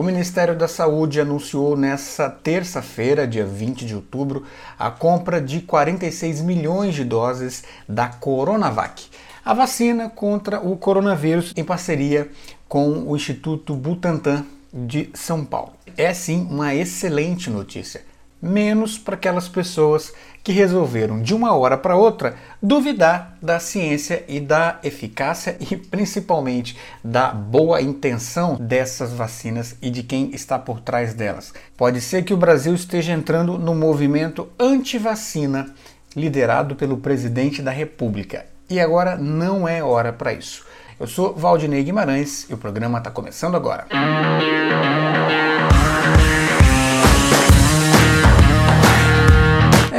[0.00, 4.46] O Ministério da Saúde anunciou nesta terça-feira, dia 20 de outubro,
[4.78, 9.08] a compra de 46 milhões de doses da Coronavac,
[9.44, 12.30] a vacina contra o coronavírus em parceria
[12.66, 15.74] com o Instituto Butantan de São Paulo.
[15.98, 18.00] É sim uma excelente notícia
[18.40, 20.12] menos para aquelas pessoas
[20.42, 26.76] que resolveram de uma hora para outra duvidar da ciência e da eficácia e principalmente
[27.04, 31.52] da boa intenção dessas vacinas e de quem está por trás delas.
[31.76, 35.74] Pode ser que o Brasil esteja entrando no movimento anti-vacina
[36.16, 38.46] liderado pelo presidente da República.
[38.68, 40.64] E agora não é hora para isso.
[40.98, 43.86] Eu sou Valdinei Guimarães e o programa está começando agora.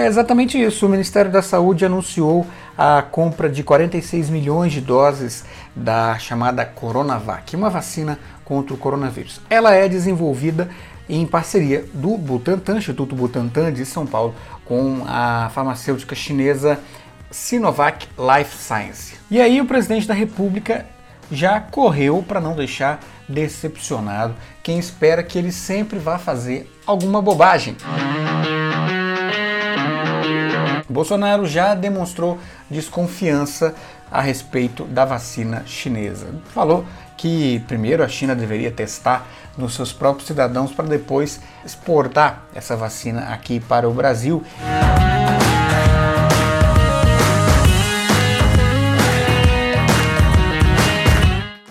[0.02, 0.88] É exatamente isso.
[0.88, 7.56] O Ministério da Saúde anunciou a compra de 46 milhões de doses da chamada Coronavac,
[7.56, 9.40] uma vacina contra o coronavírus.
[9.48, 10.68] Ela é desenvolvida
[11.08, 14.34] em parceria do Butantan, Instituto Butantan de São Paulo,
[14.66, 16.80] com a farmacêutica chinesa
[17.30, 19.14] Sinovac Life Science.
[19.30, 20.84] E aí o presidente da República
[21.32, 27.78] já correu para não deixar decepcionado quem espera que ele sempre vá fazer alguma bobagem.
[30.92, 32.38] Bolsonaro já demonstrou
[32.70, 33.74] desconfiança
[34.12, 36.28] a respeito da vacina chinesa.
[36.54, 36.86] Falou
[37.18, 43.34] que primeiro a China deveria testar nos seus próprios cidadãos para depois exportar essa vacina
[43.34, 44.44] aqui para o Brasil.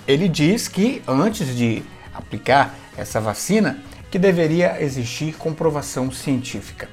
[0.07, 3.79] Ele diz que antes de aplicar essa vacina,
[4.11, 6.89] que deveria existir comprovação científica.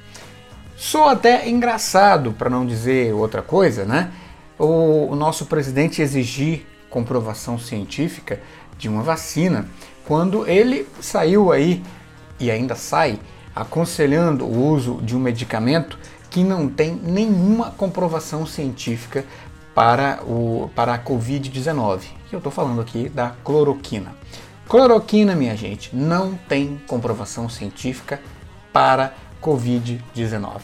[0.80, 4.12] Sou até engraçado, para não dizer outra coisa, né?
[4.56, 8.40] O, o nosso presidente exigir comprovação científica
[8.78, 9.68] de uma vacina
[10.06, 11.82] quando ele saiu aí
[12.38, 13.18] e ainda sai
[13.56, 15.98] aconselhando o uso de um medicamento
[16.30, 19.24] que não tem nenhuma comprovação científica
[19.74, 22.02] para, o, para a Covid-19.
[22.30, 24.14] Eu estou falando aqui da cloroquina.
[24.68, 28.20] Cloroquina, minha gente, não tem comprovação científica
[28.72, 29.12] para
[29.42, 30.60] Covid-19.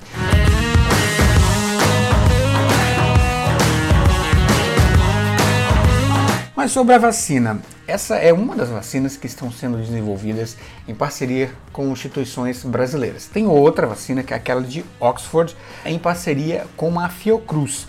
[6.64, 10.56] Mas sobre a vacina, essa é uma das vacinas que estão sendo desenvolvidas
[10.88, 13.26] em parceria com instituições brasileiras.
[13.26, 17.86] Tem outra vacina, que é aquela de Oxford, em parceria com a Fiocruz.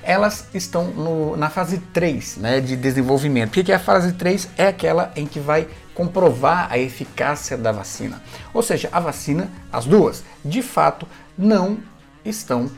[0.00, 3.58] Elas estão no, na fase 3 né, de desenvolvimento.
[3.58, 4.48] O que é a fase 3?
[4.56, 8.20] É aquela em que vai comprovar a eficácia da vacina.
[8.52, 11.06] Ou seja, a vacina, as duas, de fato,
[11.38, 11.78] não
[12.24, 12.70] estão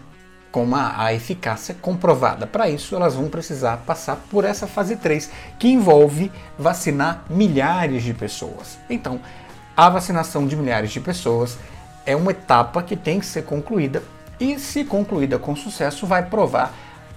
[0.53, 2.47] com a, a eficácia comprovada.
[2.47, 8.15] Para isso, elas vão precisar passar por essa fase 3, que envolve vacinar milhares de
[8.15, 8.79] pessoas.
[8.89, 9.21] Então,
[9.77, 11.59] a vacinação de milhares de pessoas
[12.07, 14.03] é uma etapa que tem que ser concluída
[14.41, 16.73] e, se concluída com sucesso, vai provar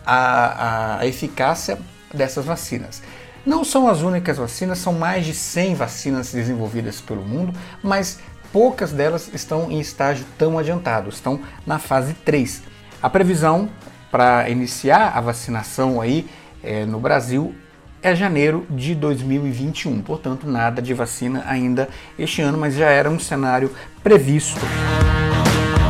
[0.05, 1.77] a, a eficácia
[2.13, 3.01] dessas vacinas.
[3.45, 8.19] Não são as únicas vacinas, são mais de 100 vacinas desenvolvidas pelo mundo, mas
[8.51, 12.63] poucas delas estão em estágio tão adiantado, estão na fase 3.
[13.01, 13.69] A previsão
[14.11, 16.27] para iniciar a vacinação aí
[16.63, 17.55] é, no Brasil
[18.01, 23.19] é janeiro de 2021, portanto nada de vacina ainda este ano, mas já era um
[23.19, 23.73] cenário
[24.03, 24.59] previsto.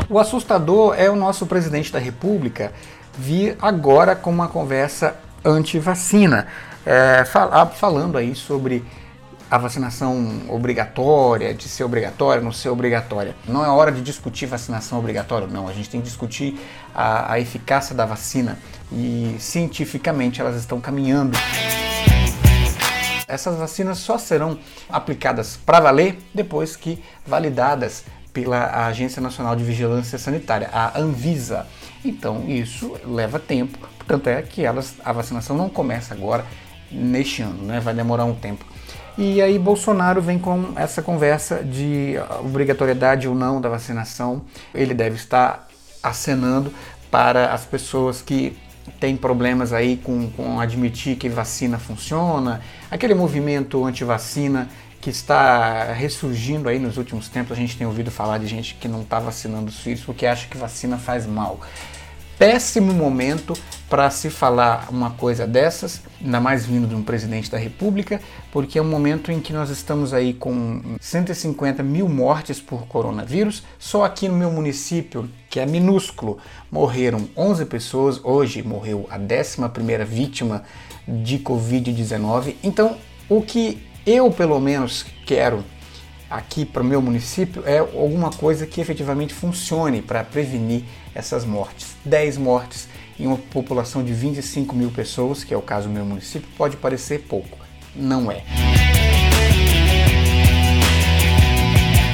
[0.09, 2.71] O assustador é o nosso presidente da República
[3.17, 6.47] vir agora com uma conversa anti-vacina
[6.85, 8.83] é, fal falando aí sobre
[9.49, 13.35] a vacinação obrigatória, de ser obrigatória, não ser obrigatória.
[13.47, 15.67] Não é hora de discutir vacinação obrigatória, não.
[15.67, 16.59] A gente tem que discutir
[16.93, 18.59] a, a eficácia da vacina
[18.91, 21.37] e cientificamente elas estão caminhando.
[23.27, 24.57] Essas vacinas só serão
[24.89, 28.03] aplicadas para valer depois que validadas
[28.33, 31.65] pela Agência Nacional de Vigilância Sanitária, a Anvisa.
[32.05, 36.45] Então isso leva tempo, portanto é que elas, a vacinação não começa agora,
[36.91, 37.79] neste ano, né?
[37.79, 38.65] vai demorar um tempo.
[39.17, 44.43] E aí Bolsonaro vem com essa conversa de obrigatoriedade ou não da vacinação.
[44.73, 45.67] Ele deve estar
[46.01, 46.73] acenando
[47.11, 48.55] para as pessoas que
[48.99, 54.69] têm problemas aí com, com admitir que vacina funciona, aquele movimento anti-vacina
[55.01, 57.57] que está ressurgindo aí nos últimos tempos.
[57.57, 60.47] A gente tem ouvido falar de gente que não está vacinando os filhos porque acha
[60.47, 61.59] que vacina faz mal
[62.39, 63.53] péssimo momento
[63.89, 68.79] para se falar uma coisa dessas, ainda mais vindo de um presidente da República, porque
[68.79, 73.63] é um momento em que nós estamos aí com 150 mil mortes por coronavírus.
[73.77, 76.37] Só aqui no meu município, que é minúsculo,
[76.71, 78.23] morreram 11 pessoas.
[78.23, 80.63] Hoje morreu a 11 vítima
[81.05, 82.55] de Covid-19.
[82.63, 82.95] Então,
[83.27, 85.61] o que eu, pelo menos, quero
[86.29, 90.83] aqui para o meu município é alguma coisa que efetivamente funcione para prevenir
[91.15, 91.95] essas mortes.
[92.05, 92.87] 10 mortes
[93.19, 96.77] em uma população de 25 mil pessoas, que é o caso do meu município, pode
[96.77, 97.57] parecer pouco.
[97.95, 98.43] Não é.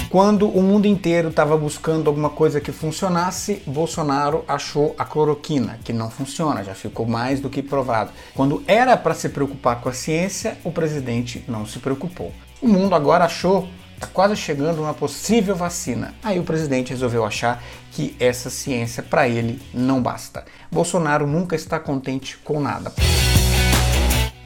[0.09, 5.91] Quando o mundo inteiro estava buscando alguma coisa que funcionasse, Bolsonaro achou a cloroquina, que
[5.91, 8.12] não funciona, já ficou mais do que provado.
[8.33, 12.31] Quando era para se preocupar com a ciência, o presidente não se preocupou.
[12.62, 13.67] O mundo agora achou
[14.05, 16.13] Está quase chegando uma possível vacina.
[16.21, 20.45] Aí o presidente resolveu achar que essa ciência para ele não basta.
[20.71, 22.93] Bolsonaro nunca está contente com nada.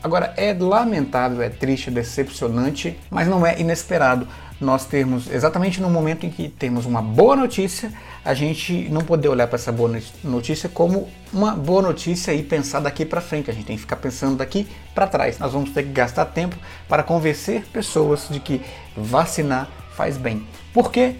[0.01, 4.25] Agora, é lamentável, é triste, é decepcionante, mas não é inesperado
[4.59, 7.91] nós termos, exatamente no momento em que temos uma boa notícia,
[8.25, 12.81] a gente não poder olhar para essa boa notícia como uma boa notícia e pensar
[12.81, 13.50] daqui para frente.
[13.50, 15.39] A gente tem que ficar pensando daqui para trás.
[15.39, 16.57] Nós vamos ter que gastar tempo
[16.88, 18.61] para convencer pessoas de que
[18.97, 20.45] vacinar faz bem.
[20.73, 21.15] Por quê?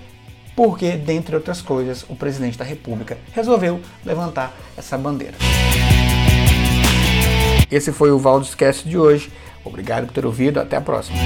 [0.56, 5.38] Porque, dentre outras coisas, o presidente da República resolveu levantar essa bandeira.
[7.72, 9.32] Esse foi o Valdoscast de hoje.
[9.64, 10.60] Obrigado por ter ouvido.
[10.60, 11.18] Até a próxima.